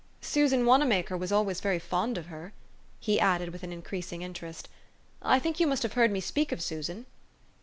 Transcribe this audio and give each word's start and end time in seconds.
"Susan 0.19 0.65
Wanamaker 0.65 1.15
was 1.15 1.31
always 1.31 1.61
very 1.61 1.77
fond 1.77 2.17
of 2.17 2.25
her," 2.25 2.53
he 2.99 3.19
added 3.19 3.49
with 3.49 3.61
an 3.61 3.69
increas 3.69 4.11
ing 4.11 4.23
interest. 4.23 4.67
"I 5.21 5.37
think 5.37 5.59
you 5.59 5.67
must 5.67 5.83
have 5.83 5.93
heard 5.93 6.09
me 6.09 6.19
speak 6.21 6.51
of 6.51 6.59
Susan?" 6.59 7.05